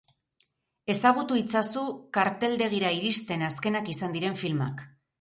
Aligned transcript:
Ezagutu 0.93 1.37
itzazu 1.41 1.85
karteldegira 2.19 2.97
iristen 2.99 3.47
azkenak 3.53 3.97
izan 3.97 4.21
diren 4.21 4.45
filmak. 4.45 4.87